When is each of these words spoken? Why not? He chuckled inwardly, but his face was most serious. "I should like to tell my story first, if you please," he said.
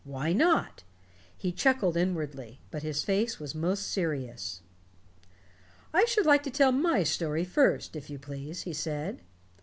Why 0.03 0.33
not? 0.33 0.81
He 1.37 1.51
chuckled 1.51 1.95
inwardly, 1.95 2.59
but 2.71 2.81
his 2.81 3.03
face 3.03 3.39
was 3.39 3.53
most 3.53 3.91
serious. 3.91 4.61
"I 5.93 6.05
should 6.05 6.25
like 6.25 6.41
to 6.41 6.49
tell 6.49 6.71
my 6.71 7.03
story 7.03 7.45
first, 7.45 7.95
if 7.95 8.09
you 8.09 8.17
please," 8.17 8.63
he 8.63 8.73
said. 8.73 9.21